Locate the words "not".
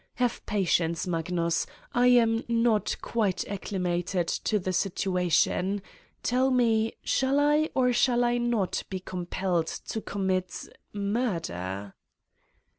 2.47-2.95, 8.39-8.81